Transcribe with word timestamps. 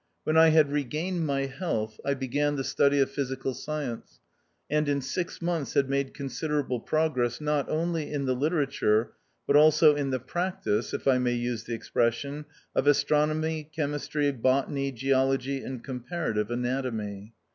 When 0.23 0.35
I 0.35 0.47
had 0.49 0.71
regained 0.71 1.27
my 1.27 1.45
health, 1.45 1.99
I 2.03 2.15
began 2.15 2.55
the 2.55 2.63
study 2.63 2.99
of 3.01 3.11
physical 3.11 3.53
science; 3.53 4.19
and 4.67 4.89
in 4.89 4.99
six 4.99 5.43
months 5.43 5.75
had 5.75 5.91
made 5.91 6.15
considerable 6.15 6.79
pro 6.79 7.07
gress, 7.07 7.39
not 7.39 7.69
only 7.69 8.11
in 8.11 8.25
the 8.25 8.33
literature, 8.33 9.11
but 9.45 9.55
also 9.55 9.93
in 9.95 10.09
the 10.09 10.19
practice, 10.19 10.91
if 10.91 11.07
I 11.07 11.19
may 11.19 11.33
use 11.33 11.65
the 11.65 11.75
expression, 11.75 12.45
of 12.75 12.87
astronomy, 12.87 13.63
chemistry, 13.63 14.31
botany, 14.31 14.91
geology, 14.91 15.63
and 15.63 15.83
comparative 15.83 16.49
anatomy. 16.49 17.35